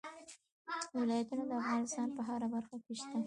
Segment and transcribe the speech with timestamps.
[0.97, 3.17] ولایتونه د افغانستان په هره برخه کې شته.